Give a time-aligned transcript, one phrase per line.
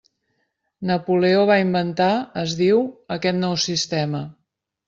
[0.91, 2.09] Napoleó va inventar,
[2.47, 2.83] es diu,
[3.17, 4.25] aquest nou sistema.